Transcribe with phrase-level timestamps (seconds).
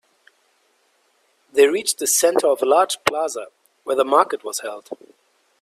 [1.53, 3.49] They reached the center of a large plaza
[3.83, 4.89] where the market was held.